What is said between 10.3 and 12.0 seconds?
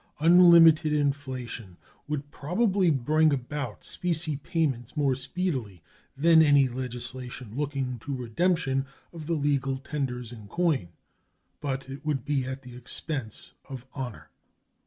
in coin; but